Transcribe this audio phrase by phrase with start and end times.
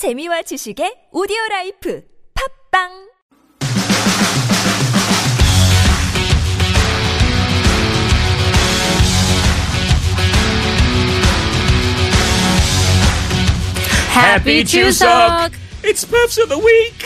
[0.00, 2.02] 재미와 지식의 오디오 라이프
[2.32, 2.88] 팝빵
[14.08, 15.52] Happy Chuseok!
[15.84, 16.96] It's Puffs of the Week!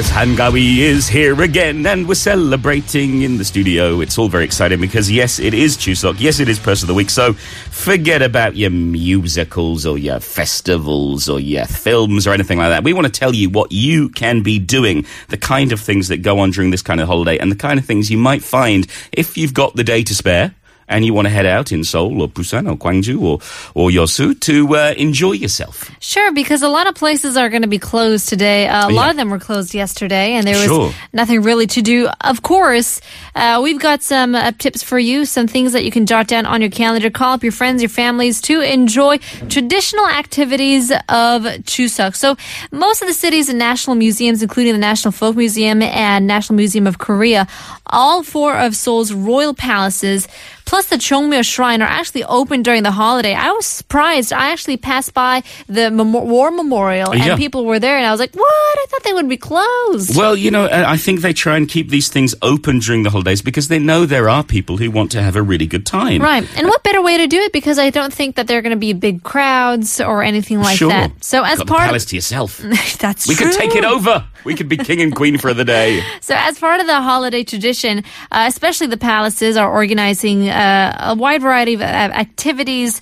[0.00, 4.00] Yes, Hangawi is here again, and we're celebrating in the studio.
[4.00, 6.18] It's all very exciting because, yes, it is Chuseok.
[6.18, 7.10] Yes, it is Perfs of the Week.
[7.10, 12.82] So forget about your musicals or your festivals or your films or anything like that.
[12.82, 16.22] We want to tell you what you can be doing, the kind of things that
[16.22, 18.86] go on during this kind of holiday, and the kind of things you might find
[19.12, 20.54] if you've got the day to spare
[20.90, 23.38] and you want to head out in Seoul or Busan or Gwangju or,
[23.74, 25.90] or Yosu to uh, enjoy yourself.
[26.00, 28.66] Sure, because a lot of places are going to be closed today.
[28.68, 30.92] Uh, a lot of them were closed yesterday, and there was Sure.
[31.12, 32.08] nothing really to do.
[32.20, 33.00] Of course,
[33.34, 36.44] uh, we've got some uh, tips for you, some things that you can jot down
[36.44, 37.08] on your calendar.
[37.08, 42.16] Call up your friends, your families to enjoy traditional activities of Chuseok.
[42.16, 42.36] So,
[42.72, 46.86] most of the cities and national museums, including the National Folk Museum and National Museum
[46.86, 47.46] of Korea,
[47.86, 50.26] all four of Seoul's royal palaces,
[50.70, 53.34] plus the Jongmyo Shrine, are actually open during the holiday.
[53.34, 54.32] I was surprised.
[54.32, 57.36] I actually passed by the memo- War Memorial, and Yeah.
[57.36, 58.74] people were there, and I was like, "What?
[58.82, 61.90] I thought they would be closed." Well, you know, I think they try and keep
[61.90, 65.20] these things open during the holidays because they know there are people who want to
[65.26, 66.22] have a really good time.
[66.22, 66.46] Right.
[66.56, 67.52] And what better way to do it?
[67.52, 70.78] Because I don't think that there are going to be big crowds or anything like
[70.78, 70.90] sure.
[70.90, 71.10] that.
[71.20, 72.50] So as Got the part palace to yourself.
[73.04, 73.46] that's we true.
[73.50, 74.24] could take it over.
[74.44, 76.02] We could be king and queen for the day.
[76.22, 81.14] So as part of the holiday tradition, uh, especially the palaces are organizing uh, a
[81.14, 83.00] wide variety of uh, activities,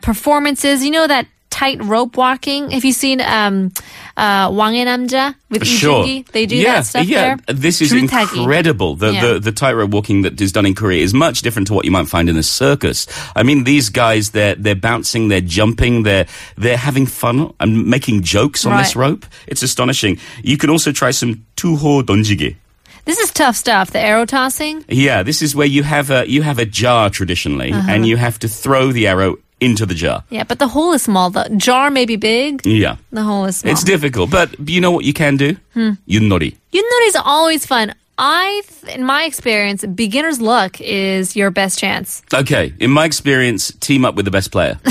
[0.00, 0.84] performances.
[0.84, 2.70] You know that tight rope walking.
[2.70, 3.72] Have you seen um,
[4.16, 6.04] uh, Wangui Namja with sure.
[6.32, 7.36] They do yeah, that stuff yeah.
[7.36, 7.54] there.
[7.54, 8.96] This is incredible.
[8.96, 9.26] The, yeah.
[9.26, 11.90] the, the tightrope walking that is done in Korea is much different to what you
[11.90, 13.06] might find in a circus.
[13.34, 18.22] I mean, these guys, they're, they're bouncing, they're jumping, they're, they're having fun and making
[18.22, 18.82] jokes on right.
[18.82, 19.26] this rope.
[19.46, 20.18] It's astonishing.
[20.42, 22.56] You can also try some tuho donjigi.
[23.04, 23.90] This is tough stuff.
[23.90, 24.84] The arrow tossing.
[24.88, 27.90] Yeah, this is where you have a you have a jar traditionally, uh-huh.
[27.90, 30.24] and you have to throw the arrow into the jar.
[30.30, 31.30] Yeah, but the hole is small.
[31.30, 32.66] The jar may be big.
[32.66, 32.96] Yeah.
[33.12, 33.72] The hole is small.
[33.72, 35.56] It's difficult, but you know what you can do?
[35.74, 35.92] Hmm.
[36.08, 36.56] Yunori.
[36.72, 37.94] Yunori is always fun.
[38.18, 42.22] I, in my experience, beginner's luck is your best chance.
[42.32, 44.78] Okay, in my experience, team up with the best player.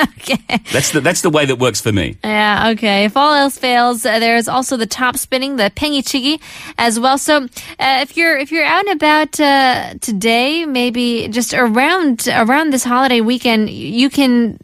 [0.00, 0.60] Okay.
[0.72, 2.16] That's the that's the way that works for me.
[2.22, 3.04] Yeah, okay.
[3.04, 6.40] If all else fails, uh, there's also the top spinning, the pengichigi,
[6.78, 7.18] as well.
[7.18, 12.72] So, uh, if you're if you're out and about uh, today, maybe just around around
[12.72, 14.58] this holiday weekend, you can.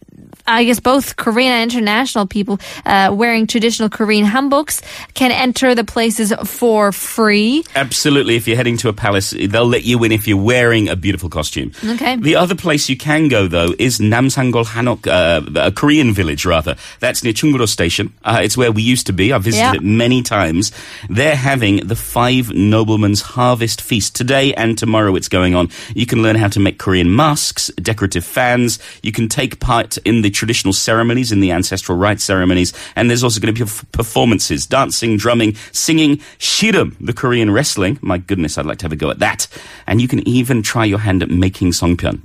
[0.48, 4.82] I guess both Korean and international people uh, wearing traditional Korean hanboks
[5.14, 7.64] can enter the places for free.
[7.74, 10.96] Absolutely, if you're heading to a palace, they'll let you in if you're wearing a
[10.96, 11.72] beautiful costume.
[11.84, 12.16] Okay.
[12.16, 16.76] The other place you can go though is Namsangol Hanok, uh, a Korean village rather.
[17.00, 18.12] That's near Chungmuro Station.
[18.24, 19.32] Uh, it's where we used to be.
[19.32, 19.74] I've visited Yeah.
[19.74, 20.72] it many times.
[21.08, 25.16] They're having the Five Noblemen's Harvest Feast today and tomorrow.
[25.16, 25.68] It's going on.
[25.94, 28.78] You can learn how to make Korean masks, decorative fans.
[29.02, 33.24] You can take part in the traditional ceremonies, in the ancestral rites ceremonies, and there's
[33.24, 37.98] also going to be performances, dancing, drumming, singing, shirum, the Korean wrestling.
[38.02, 39.48] My goodness, I'd like to have a go at that.
[39.86, 42.20] And you can even try your hand at making songpyeon.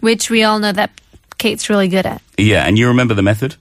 [0.00, 0.90] which we all know that
[1.38, 2.20] Kate's really good at.
[2.38, 3.56] Yeah, and you remember the method?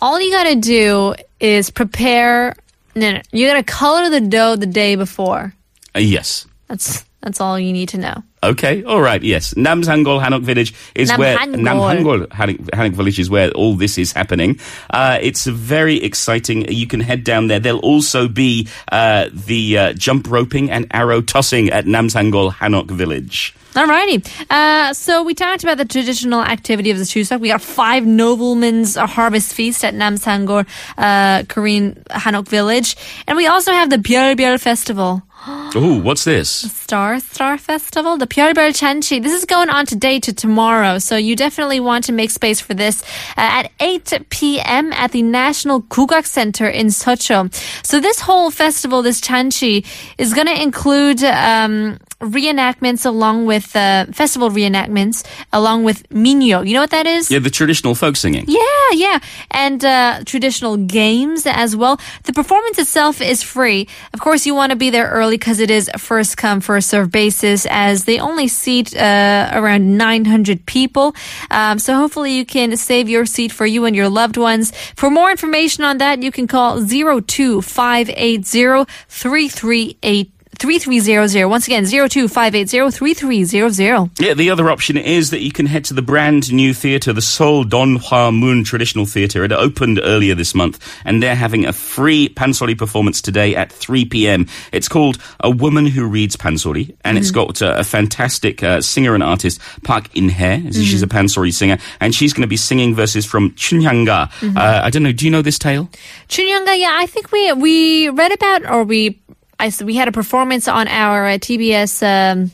[0.00, 2.54] All you gotta do is prepare.
[2.94, 5.54] No, no, you gotta color the dough the day before.
[5.94, 6.46] Uh, yes.
[6.68, 8.22] That's that's all you need to know.
[8.46, 9.54] Okay, all right, yes.
[9.54, 12.26] Namsangol Hanok Village is where Namhangol.
[12.26, 14.60] Namhangol Hanok, Hanok Village is where all this is happening.
[14.90, 16.70] Uh, it's very exciting.
[16.70, 17.58] You can head down there.
[17.58, 23.52] There'll also be uh, the uh, jump roping and arrow tossing at Namsangol Hanok Village.
[23.76, 24.24] Alrighty.
[24.48, 27.40] Uh, so we talked about the traditional activity of the Chuseok.
[27.40, 32.96] We got five noblemen's harvest feast at Namsangor, uh, Korean Hanok village.
[33.26, 35.22] And we also have the Byeolbyeol festival.
[35.76, 36.50] Ooh, what's this?
[36.50, 39.22] Star Star Festival, the Byeolbyeol Chanchi.
[39.22, 42.74] This is going on today to tomorrow, so you definitely want to make space for
[42.74, 43.02] this
[43.36, 44.92] uh, at 8 p.m.
[44.92, 47.54] at the National Kugak Center in Seocho.
[47.86, 49.86] So this whole festival, this Chanchi,
[50.18, 56.66] is going to include um, reenactments along with uh, festival reenactments along with minyo.
[56.66, 57.30] You know what that is?
[57.30, 58.46] Yeah, the traditional folk singing.
[58.48, 59.18] Yeah, yeah.
[59.50, 62.00] And uh, traditional games as well.
[62.24, 63.88] The performance itself is free.
[64.14, 67.10] Of course, you want to be there early because it is first come, first serve
[67.10, 71.14] basis as they only seat uh, around 900 people.
[71.50, 74.72] Um, so hopefully you can save your seat for you and your loved ones.
[74.96, 81.46] For more information on that, you can call 02580 3388 3300.
[81.46, 84.20] Once again, 02580-3300.
[84.20, 87.22] Yeah, the other option is that you can head to the brand new theatre, the
[87.22, 89.44] Seoul Don Hwa Moon Traditional Theatre.
[89.44, 94.04] It opened earlier this month, and they're having a free pansori performance today at 3
[94.06, 94.46] p.m.
[94.72, 99.14] It's called A Woman Who Reads Pansori, and it's got uh, a fantastic uh, singer
[99.14, 100.70] and artist, Park In-hye.
[100.70, 104.30] She's a pansori singer, and she's going to be singing verses from Chunhyanga.
[104.56, 105.88] Uh, I don't know, do you know this tale?
[106.28, 109.20] Chunyanga, yeah, I think we we read about or we
[109.58, 112.02] I we had a performance on our uh, TBS.
[112.02, 112.50] Um,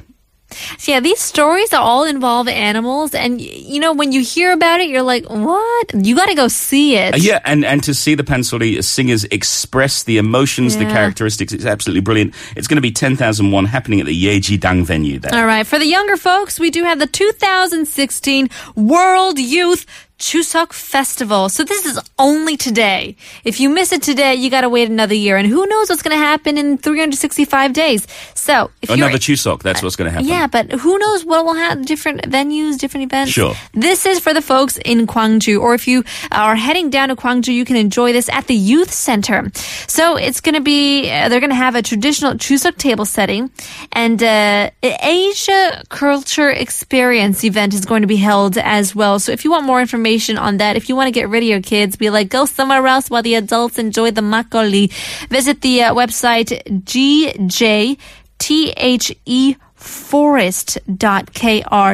[0.78, 4.80] So yeah, these stories are all involve animals, and you know when you hear about
[4.80, 5.94] it, you're like, "What?
[5.94, 9.26] You got to go see it." Uh, yeah, and, and to see the Pansori singers
[9.26, 12.34] express the emotions, the characteristics, it's absolutely brilliant.
[12.56, 15.34] It's going to be 10,001 happening at the Yeji Dang venue there.
[15.34, 15.68] All right.
[15.68, 19.86] For the younger folks, we do have the 2016 World Youth
[20.20, 21.48] Chuseok Festival.
[21.50, 23.16] So this is only today.
[23.44, 25.38] If you miss it today, you got to wait another year.
[25.38, 28.08] And who knows what's going to happen in 365 days.
[28.34, 30.28] So if Another Chuseok, that's what's going to happen.
[30.28, 33.32] yeah, but who knows what will have different venues, different events.
[33.32, 33.54] Sure.
[33.74, 37.54] This is for the folks in Gwangju, or if you are heading down to Gwangju,
[37.54, 39.52] you can enjoy this at the youth center.
[39.88, 43.52] So it's going to be, uh, they're going to have a traditional Chuseok table setting,
[43.92, 49.20] and uh, Asia Culture Experience event is going to be held as well.
[49.20, 50.07] So if you want more information
[50.38, 52.86] on that, if you want to get rid of your kids, be like, go somewhere
[52.88, 54.92] else while the adults enjoy the makgeolli,
[55.30, 57.98] visit the uh, website GJ.
[58.40, 60.80] T H E forest.kr.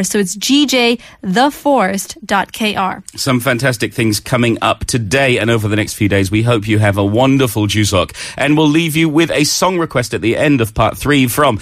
[0.06, 3.20] So it's gjtheforest.kr.
[3.20, 6.30] Some fantastic things coming up today and over the next few days.
[6.32, 8.16] We hope you have a wonderful Chuseok.
[8.38, 11.60] And we'll leave you with a song request at the end of part three from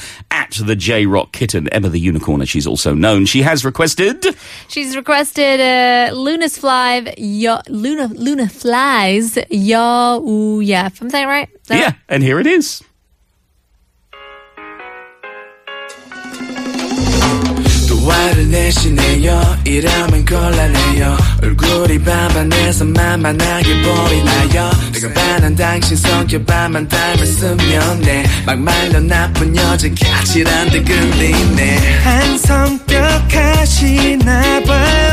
[0.59, 3.25] at the J Rock Kitten, Emma the Unicorn, as she's also known.
[3.25, 4.25] She has requested.
[4.67, 10.87] She's requested uh, Luna's Fly, yo, Luna, Luna Flies, yo, ooh, yeah.
[10.87, 11.49] If I'm saying it right?
[11.67, 11.95] That Yeah, right?
[12.09, 12.83] and here it is.
[18.21, 19.57] 말을 대신해요.
[19.65, 21.17] 이러면 곤란해요.
[21.41, 24.69] 얼굴이 반반해서 만만하게 보이나요?
[24.93, 31.99] 내가 반한 당신 성격 반만 닮았으면 내 막말로 나쁜 여자까지란 데 끌리네.
[32.03, 33.01] 한 성격
[33.33, 35.10] 하시나봐요.